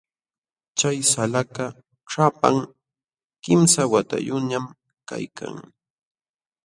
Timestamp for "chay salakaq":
0.77-1.75